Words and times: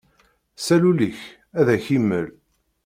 Sal 0.65 0.83
ul-ik, 0.89 1.19
ad 1.59 1.67
ak-imel! 1.75 2.27